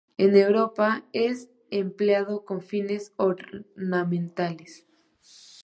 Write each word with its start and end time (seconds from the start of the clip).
En 0.17 0.35
Europa 0.35 1.05
es 1.13 1.51
empleado 1.69 2.43
con 2.43 2.63
fines 2.63 3.13
ornamentales. 3.17 4.87